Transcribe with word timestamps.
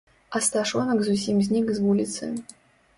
Асташонак 0.39 0.99
зусім 1.09 1.37
знік 1.51 1.73
з 1.77 1.87
вуліцы. 1.87 2.35